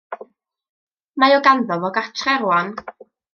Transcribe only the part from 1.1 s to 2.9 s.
Mae o ganddo fo gartre rŵan.